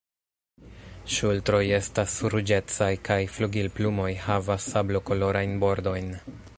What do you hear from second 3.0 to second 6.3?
kaj flugilplumoj havas sablokolorajn bordojn.